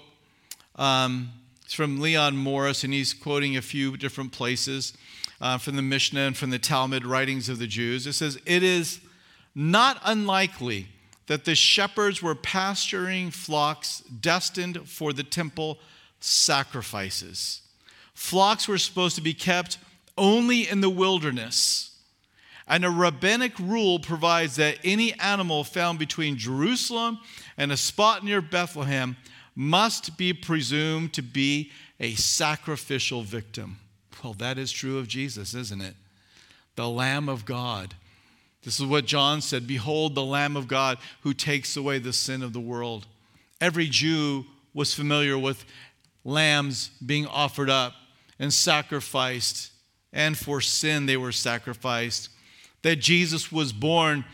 [0.76, 1.30] Um,
[1.62, 4.94] it's from Leon Morris, and he's quoting a few different places
[5.42, 8.06] uh, from the Mishnah and from the Talmud writings of the Jews.
[8.06, 9.00] It says, It is
[9.54, 10.88] not unlikely
[11.32, 15.78] that the shepherds were pasturing flocks destined for the temple
[16.20, 17.62] sacrifices.
[18.12, 19.78] Flocks were supposed to be kept
[20.18, 21.96] only in the wilderness.
[22.68, 27.18] And a rabbinic rule provides that any animal found between Jerusalem
[27.56, 29.16] and a spot near Bethlehem
[29.56, 33.78] must be presumed to be a sacrificial victim.
[34.22, 35.94] Well, that is true of Jesus, isn't it?
[36.76, 37.94] The Lamb of God
[38.64, 42.42] this is what John said Behold, the Lamb of God who takes away the sin
[42.42, 43.06] of the world.
[43.60, 44.44] Every Jew
[44.74, 45.64] was familiar with
[46.24, 47.94] lambs being offered up
[48.38, 49.70] and sacrificed,
[50.12, 52.28] and for sin they were sacrificed.
[52.82, 54.24] That Jesus was born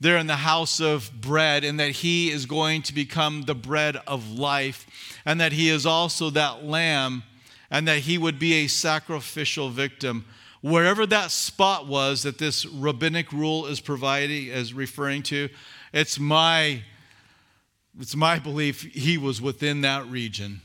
[0.00, 3.96] there in the house of bread, and that he is going to become the bread
[4.06, 4.86] of life,
[5.24, 7.24] and that he is also that lamb,
[7.70, 10.24] and that he would be a sacrificial victim
[10.60, 15.48] wherever that spot was that this rabbinic rule is providing is referring to
[15.92, 16.82] it's my
[17.98, 20.60] it's my belief he was within that region.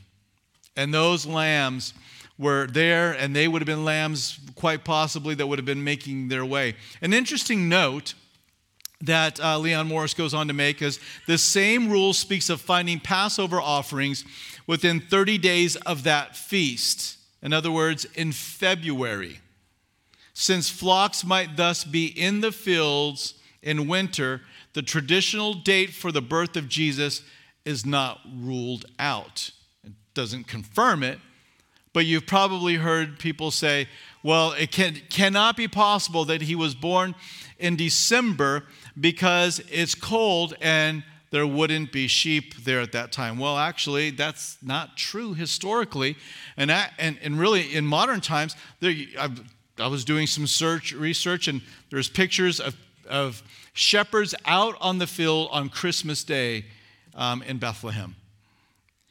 [0.76, 1.92] And those lambs
[2.38, 6.28] were there and they would have been lambs quite possibly that would have been making
[6.28, 6.74] their way.
[7.00, 8.14] An interesting note
[9.00, 13.00] that uh, leon morris goes on to make is the same rule speaks of finding
[13.00, 14.24] passover offerings
[14.66, 17.18] within 30 days of that feast.
[17.42, 19.40] In other words in february
[20.34, 24.42] since flocks might thus be in the fields in winter,
[24.74, 27.22] the traditional date for the birth of Jesus
[27.64, 29.50] is not ruled out.
[29.84, 31.20] It doesn't confirm it,
[31.92, 33.88] but you've probably heard people say,
[34.22, 37.14] well, it can, cannot be possible that he was born
[37.58, 38.64] in December
[38.98, 43.38] because it's cold and there wouldn't be sheep there at that time.
[43.38, 46.16] Well, actually, that's not true historically.
[46.56, 49.40] And, and, and really, in modern times, there, I've
[49.78, 51.60] I was doing some search research, and
[51.90, 52.76] there's pictures of,
[53.08, 56.66] of shepherds out on the field on Christmas Day
[57.14, 58.16] um, in Bethlehem.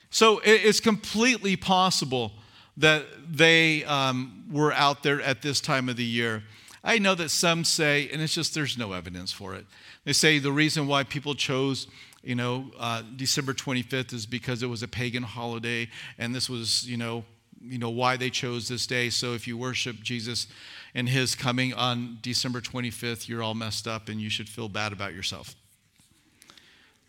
[0.10, 2.32] So it, it's completely possible
[2.78, 6.44] that they um, were out there at this time of the year.
[6.84, 9.66] I know that some say, and it's just there's no evidence for it.
[10.06, 11.88] They say the reason why people chose,
[12.24, 16.88] you know, uh, December 25th is because it was a pagan holiday, and this was,
[16.88, 17.24] you know,
[17.66, 19.10] you know why they chose this day.
[19.10, 20.48] So if you worship Jesus
[20.94, 24.94] and his coming on December 25th, you're all messed up and you should feel bad
[24.94, 25.56] about yourself.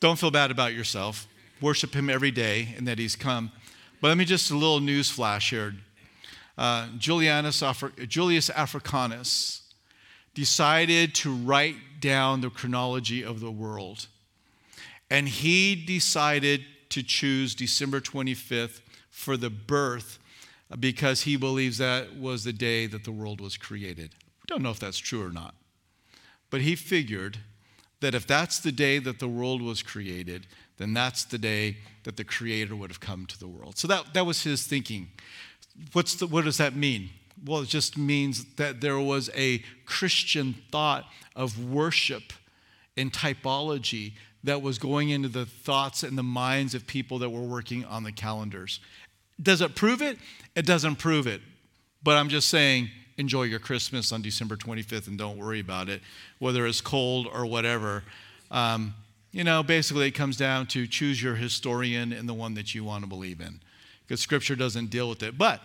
[0.00, 1.26] Don't feel bad about yourself.
[1.60, 3.50] Worship him every day and that he's come.
[4.00, 5.74] But let me just a little news flash here.
[6.56, 9.62] Uh, Julianus, Julius Africanus
[10.34, 14.06] decided to write down the chronology of the world.
[15.10, 18.80] And he decided to choose December 25th
[19.10, 20.18] for the birth
[20.78, 24.14] because he believes that was the day that the world was created.
[24.42, 25.54] We don't know if that's true or not.
[26.50, 27.38] But he figured
[28.00, 30.46] that if that's the day that the world was created,
[30.76, 33.78] then that's the day that the Creator would have come to the world.
[33.78, 35.08] So that, that was his thinking.
[35.92, 37.10] what's the, what does that mean?
[37.44, 42.32] Well, it just means that there was a Christian thought of worship
[42.96, 44.12] and typology
[44.44, 48.04] that was going into the thoughts and the minds of people that were working on
[48.04, 48.80] the calendars.
[49.42, 50.18] Does it prove it?
[50.54, 51.40] It doesn't prove it.
[52.02, 56.02] But I'm just saying, enjoy your Christmas on December 25th and don't worry about it,
[56.38, 58.04] whether it's cold or whatever.
[58.50, 58.94] Um,
[59.32, 62.84] you know, basically, it comes down to choose your historian and the one that you
[62.84, 63.60] want to believe in,
[64.06, 65.36] because Scripture doesn't deal with it.
[65.36, 65.60] But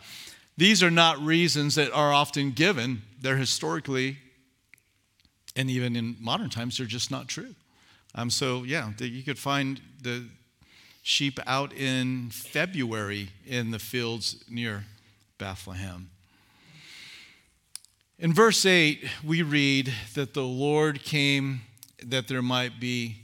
[0.57, 3.03] these are not reasons that are often given.
[3.22, 4.17] They're historically,
[5.55, 7.53] and even in modern times, they're just not true.
[8.15, 10.26] Um, so, yeah, you could find the
[11.10, 14.86] sheep out in February in the fields near
[15.39, 16.12] Bethlehem.
[18.20, 21.62] In verse 8, we read that the Lord came
[22.05, 23.18] that there might be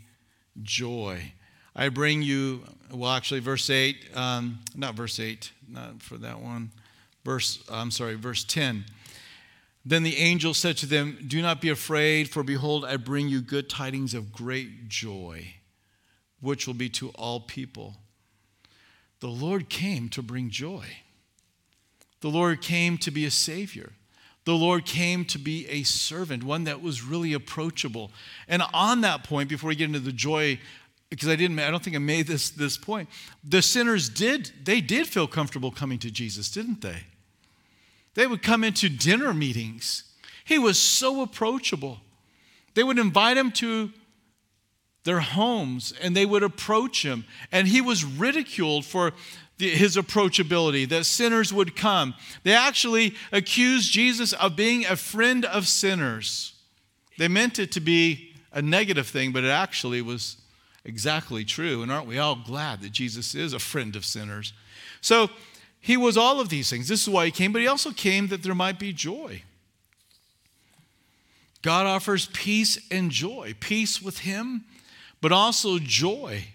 [0.63, 1.33] joy.
[1.75, 6.71] I bring you, well, actually, verse 8, um, not verse 8, not for that one.
[7.23, 8.83] Verse, I'm sorry, verse 10.
[9.85, 13.41] Then the angel said to them, Do not be afraid, for behold, I bring you
[13.41, 15.54] good tidings of great joy,
[16.41, 17.95] which will be to all people.
[19.19, 20.85] The Lord came to bring joy.
[22.21, 23.93] The Lord came to be a savior.
[24.45, 28.11] The Lord came to be a servant, one that was really approachable.
[28.47, 30.59] And on that point, before we get into the joy,
[31.09, 33.09] because I didn't, I don't think I made this this point.
[33.43, 37.03] The sinners did, they did feel comfortable coming to Jesus, didn't they?
[38.13, 40.03] They would come into dinner meetings.
[40.43, 41.99] He was so approachable.
[42.75, 43.91] They would invite him to
[45.05, 47.25] their homes and they would approach him.
[47.51, 49.13] And he was ridiculed for
[49.57, 52.13] the, his approachability, that sinners would come.
[52.43, 56.53] They actually accused Jesus of being a friend of sinners.
[57.17, 60.37] They meant it to be a negative thing, but it actually was
[60.83, 61.81] exactly true.
[61.81, 64.51] And aren't we all glad that Jesus is a friend of sinners?
[64.99, 65.29] So
[65.79, 66.87] he was all of these things.
[66.87, 69.43] This is why he came, but he also came that there might be joy.
[71.61, 74.65] God offers peace and joy peace with him,
[75.25, 76.45] but also joy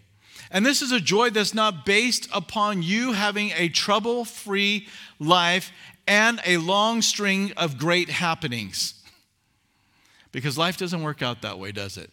[0.53, 4.87] and this is a joy that's not based upon you having a trouble free
[5.19, 5.73] life
[6.07, 8.95] and a long string of great happenings.
[10.33, 12.11] Because life doesn't work out that way, does it?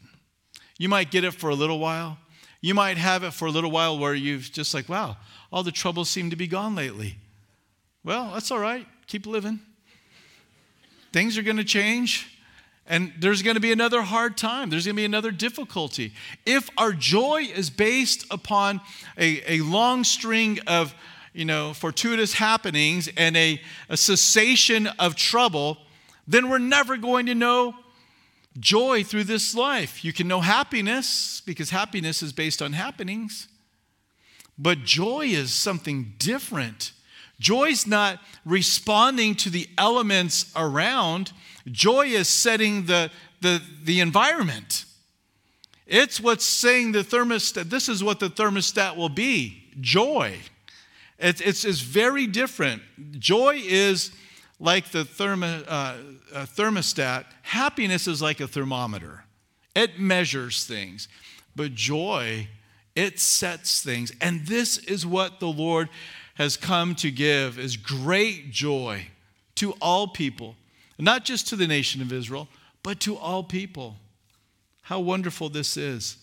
[0.77, 2.17] You might get it for a little while.
[2.61, 5.17] You might have it for a little while where you've just like, wow,
[5.51, 7.17] all the troubles seem to be gone lately.
[8.03, 8.85] Well, that's all right.
[9.07, 9.59] Keep living.
[11.11, 12.36] Things are going to change.
[12.87, 14.69] And there's going to be another hard time.
[14.69, 16.13] There's going to be another difficulty.
[16.45, 18.79] If our joy is based upon
[19.17, 20.95] a, a long string of,
[21.33, 25.77] you know, fortuitous happenings and a, a cessation of trouble,
[26.27, 27.75] then we're never going to know
[28.57, 30.03] joy through this life.
[30.03, 33.47] You can know happiness because happiness is based on happenings.
[34.57, 36.91] But joy is something different.
[37.39, 41.31] Joy's not responding to the elements around.
[41.71, 43.11] Joy is setting the,
[43.41, 44.85] the, the environment.
[45.85, 50.37] It's what's saying the thermostat, this is what the thermostat will be joy.
[51.19, 52.81] It's, it's, it's very different.
[53.19, 54.11] Joy is
[54.59, 55.95] like the thermo, uh,
[56.33, 59.23] thermostat, happiness is like a thermometer,
[59.75, 61.07] it measures things.
[61.55, 62.47] But joy,
[62.95, 64.11] it sets things.
[64.21, 65.89] And this is what the Lord
[66.35, 69.07] has come to give is great joy
[69.55, 70.55] to all people
[70.97, 72.47] not just to the nation of Israel,
[72.83, 73.97] but to all people.
[74.83, 76.17] How wonderful this is.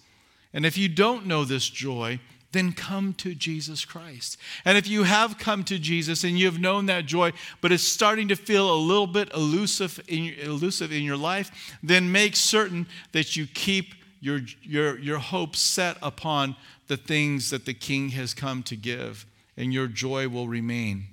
[0.53, 2.21] And if you don't know this joy,
[2.53, 4.39] then come to Jesus Christ.
[4.65, 7.83] And if you have come to Jesus and you have known that joy, but it's
[7.83, 12.87] starting to feel a little bit elusive in, elusive in your life, then make certain
[13.13, 16.57] that you keep your, your, your hope set upon
[16.87, 21.05] the things that the King has come to give, and your joy will remain.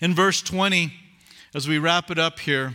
[0.00, 0.92] In verse 20,
[1.54, 2.74] as we wrap it up here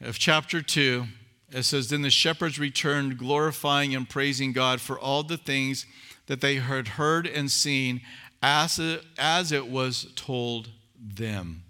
[0.00, 1.06] of chapter 2,
[1.50, 5.86] it says, Then the shepherds returned, glorifying and praising God for all the things
[6.26, 8.02] that they had heard and seen
[8.42, 10.68] as it, as it was told
[11.00, 11.62] them.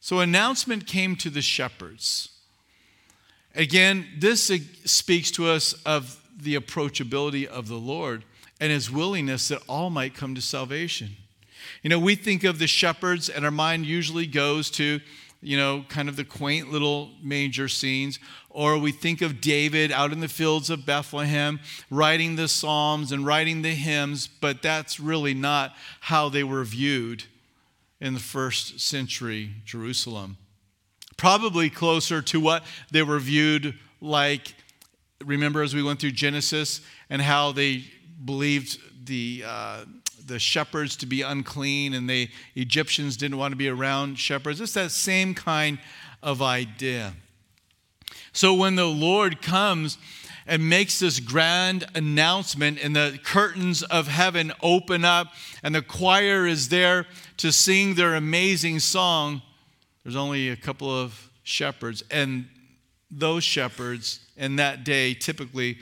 [0.00, 2.28] So, announcement came to the shepherds.
[3.54, 4.52] Again, this
[4.84, 8.24] speaks to us of the approachability of the Lord
[8.60, 11.16] and his willingness that all might come to salvation.
[11.82, 15.00] You know, we think of the shepherds, and our mind usually goes to,
[15.40, 18.18] you know, kind of the quaint little manger scenes.
[18.50, 21.60] Or we think of David out in the fields of Bethlehem
[21.90, 27.24] writing the Psalms and writing the hymns, but that's really not how they were viewed
[28.00, 30.36] in the first century Jerusalem.
[31.16, 34.54] Probably closer to what they were viewed like.
[35.24, 37.84] Remember, as we went through Genesis and how they
[38.24, 39.84] believed the, uh,
[40.26, 44.60] the shepherds to be unclean, and the Egyptians didn't want to be around shepherds.
[44.60, 45.78] It's that same kind
[46.22, 47.14] of idea.
[48.32, 49.98] So when the Lord comes
[50.46, 55.28] and makes this grand announcement, and the curtains of heaven open up,
[55.62, 57.06] and the choir is there
[57.38, 59.42] to sing their amazing song,
[60.02, 62.46] there's only a couple of shepherds, and
[63.10, 65.78] those shepherds in that day typically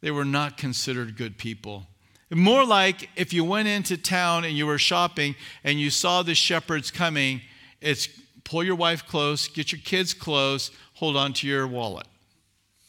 [0.00, 1.86] they were not considered good people.
[2.34, 6.34] More like if you went into town and you were shopping and you saw the
[6.34, 7.40] shepherds coming,
[7.80, 8.08] it's
[8.44, 12.06] pull your wife close, get your kids close, hold on to your wallet.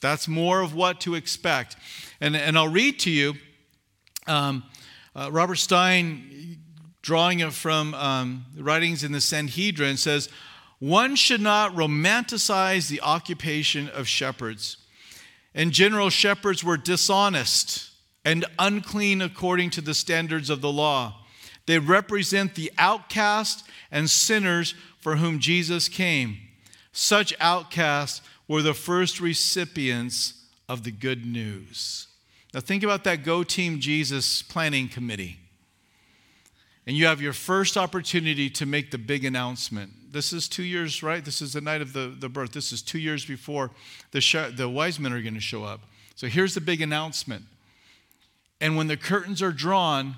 [0.02, 1.76] That's more of what to expect.
[2.20, 3.36] And, and I'll read to you
[4.28, 4.64] um,
[5.16, 6.58] uh, Robert Stein,
[7.02, 10.30] drawing it from um, writings in the Sanhedrin, says,
[10.80, 14.78] One should not romanticize the occupation of shepherds.
[15.54, 17.92] In general, shepherds were dishonest
[18.26, 21.22] and unclean according to the standards of the law.
[21.68, 26.38] They represent the outcast and sinners for whom Jesus came.
[26.92, 32.08] Such outcasts were the first recipients of the good news.
[32.54, 35.38] Now, think about that Go Team Jesus planning committee.
[36.88, 39.92] And you have your first opportunity to make the big announcement.
[40.12, 41.26] This is two years, right?
[41.26, 42.54] This is the night of the, the birth.
[42.54, 43.72] This is two years before
[44.12, 45.82] the, sh- the wise men are going to show up.
[46.16, 47.44] So here's the big announcement.
[48.66, 50.16] And when the curtains are drawn,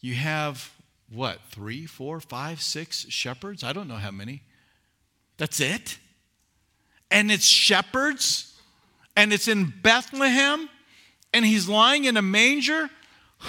[0.00, 0.72] you have
[1.08, 3.62] what, three, four, five, six shepherds?
[3.62, 4.42] I don't know how many.
[5.36, 5.98] That's it?
[7.10, 8.54] and it's shepherds,
[9.16, 10.68] and it's in Bethlehem,
[11.32, 12.88] and he's lying in a manger.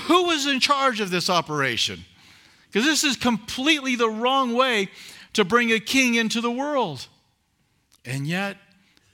[0.08, 2.06] Who was in charge of this operation?
[2.68, 4.90] Because this is completely the wrong way
[5.34, 7.08] to bring a king into the world.
[8.06, 8.58] And yet,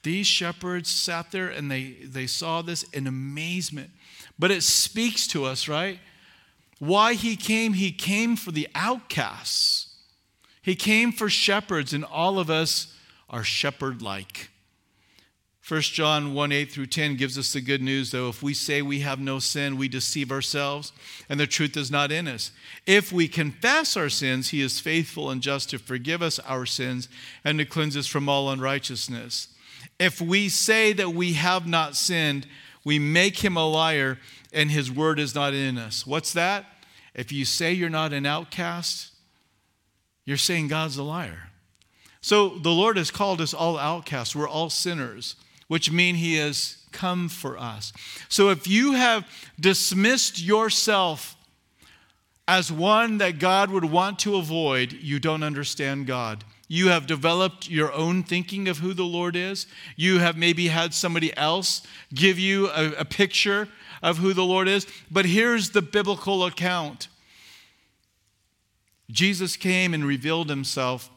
[0.04, 3.90] these shepherds sat there and they, they saw this in amazement.
[4.40, 6.00] But it speaks to us, right?
[6.80, 9.96] Why he came, he came for the outcasts.
[10.62, 12.94] He came for shepherds, and all of us
[13.30, 14.50] are shepherd like.
[15.68, 18.30] 1 John 1 8 through 10 gives us the good news, though.
[18.30, 20.94] If we say we have no sin, we deceive ourselves,
[21.28, 22.52] and the truth is not in us.
[22.86, 27.10] If we confess our sins, he is faithful and just to forgive us our sins
[27.44, 29.50] and to cleanse us from all unrighteousness.
[30.00, 32.48] If we say that we have not sinned,
[32.88, 34.18] we make him a liar,
[34.54, 36.08] and his word is not in us.
[36.08, 36.64] What's that?
[37.14, 39.12] If you say you're not an outcast,
[40.24, 41.50] you're saying God's a liar.
[42.22, 44.34] So the Lord has called us all outcasts.
[44.34, 45.36] We're all sinners,
[45.68, 47.92] which mean He has come for us.
[48.30, 49.28] So if you have
[49.60, 51.36] dismissed yourself
[52.48, 56.46] as one that God would want to avoid, you don't understand God.
[56.68, 59.68] You have developed your own thinking of who the Lord is.
[59.96, 61.82] You have maybe had somebody else
[62.14, 63.70] give you a, a picture
[64.04, 64.86] of who the Lord is.
[65.10, 67.08] But here's the biblical account
[69.10, 71.10] Jesus came and revealed himself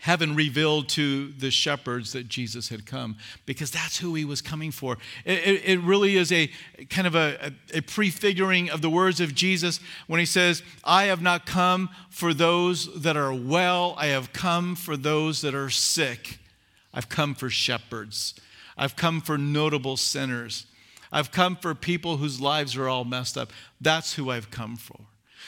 [0.00, 4.70] heaven revealed to the shepherds that Jesus had come because that's who he was coming
[4.70, 4.96] for.
[5.24, 6.50] It, it, really is a
[6.88, 11.20] kind of a, a, prefiguring of the words of Jesus when he says, I have
[11.20, 16.38] not come for those that are well, I have come for those that are sick.
[16.94, 18.34] I've come for shepherds,
[18.76, 20.66] I've come for notable sinners.
[21.12, 23.52] I've come for people whose lives are all messed up.
[23.80, 25.00] That's who I've come for.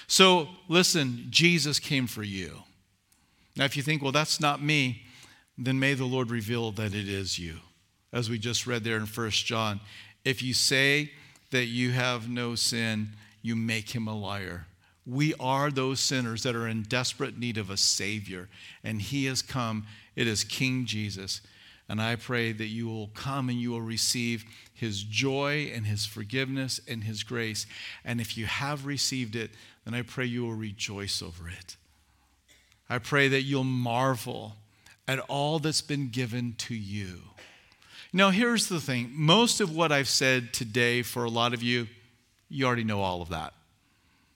[0.08, 2.64] So listen, Jesus came for you.
[3.56, 5.02] Now, if you think, well, that's not me,
[5.58, 7.56] then may the Lord reveal that it is you.
[8.12, 9.80] As we just read there in 1 John,
[10.24, 11.12] if you say
[11.50, 13.10] that you have no sin,
[13.42, 14.66] you make him a liar.
[15.06, 18.48] We are those sinners that are in desperate need of a Savior,
[18.84, 19.86] and He has come.
[20.14, 21.40] It is King Jesus.
[21.88, 26.06] And I pray that you will come and you will receive His joy and His
[26.06, 27.66] forgiveness and His grace.
[28.04, 29.50] And if you have received it,
[29.84, 31.76] then I pray you will rejoice over it.
[32.92, 34.56] I pray that you'll marvel
[35.08, 37.22] at all that's been given to you.
[38.12, 41.88] Now, here's the thing most of what I've said today for a lot of you,
[42.50, 43.54] you already know all of that.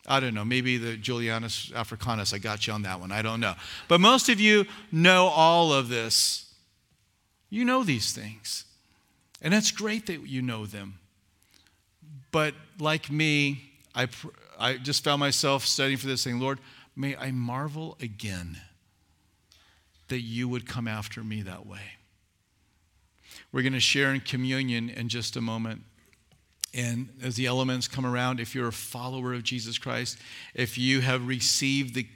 [0.06, 3.12] I don't know, maybe the Julianus Africanus, I got you on that one.
[3.12, 3.56] I don't know.
[3.88, 6.50] But most of you know all of this.
[7.50, 8.64] You know these things.
[9.42, 10.94] And it's great that you know them.
[12.32, 14.08] But like me, I,
[14.58, 16.58] I just found myself studying for this thing, Lord,
[16.96, 18.58] May I marvel again
[20.08, 21.80] that you would come after me that way.
[23.52, 25.82] We're going to share in communion in just a moment.
[26.72, 30.18] And as the elements come around, if you're a follower of Jesus Christ,
[30.54, 32.06] if you have received the,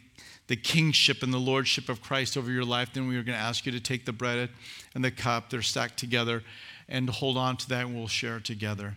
[0.47, 3.43] the kingship and the lordship of Christ over your life, then we are going to
[3.43, 4.51] ask you to take the bread
[4.95, 6.43] and the cup, they're stacked together,
[6.89, 8.97] and hold on to that, and we'll share together.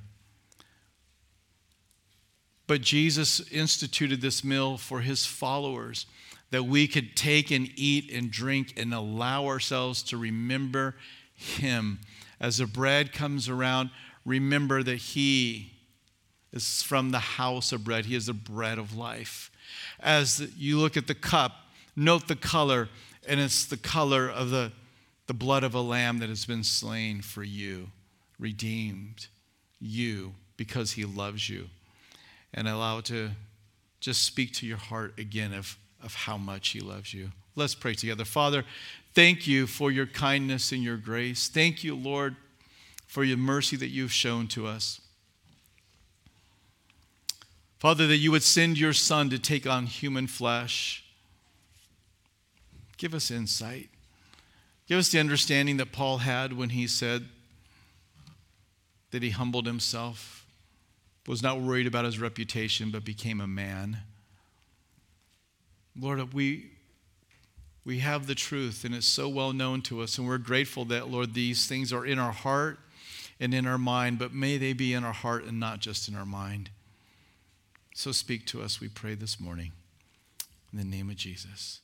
[2.68, 6.06] But Jesus instituted this meal for his followers
[6.52, 10.96] that we could take and eat and drink and allow ourselves to remember
[11.34, 12.00] him.
[12.40, 13.90] As the bread comes around,
[14.26, 15.72] remember that he
[16.52, 18.06] is from the house of bread.
[18.06, 19.50] He is the bread of life.
[20.00, 21.54] As you look at the cup,
[21.96, 22.90] note the color,
[23.28, 24.72] and it's the color of the,
[25.28, 27.90] the blood of a lamb that has been slain for you,
[28.38, 29.28] redeemed
[29.80, 31.70] you because he loves you.
[32.54, 33.32] And allow it to
[34.00, 37.32] just speak to your heart again of, of how much he loves you.
[37.56, 38.26] Let's pray together.
[38.26, 38.64] Father,
[39.14, 41.48] thank you for your kindness and your grace.
[41.48, 42.36] Thank you, Lord,
[43.08, 45.02] for your mercy that you've shown to us.
[47.80, 51.04] Father, that you would send your Son to take on human flesh.
[52.98, 53.90] Give us insight.
[54.88, 57.26] Give us the understanding that Paul had when he said
[59.12, 60.43] that he humbled himself,
[61.28, 64.00] was not worried about his reputation, but became a man.
[65.98, 66.72] Lord, we,
[67.86, 71.10] we have the truth, and it's so well known to us, and we're grateful that,
[71.10, 72.80] Lord, these things are in our heart
[73.40, 76.16] and in our mind, but may they be in our heart and not just in
[76.16, 76.70] our mind.
[77.96, 79.72] So speak to us, we pray this morning.
[80.72, 81.83] In the name of Jesus.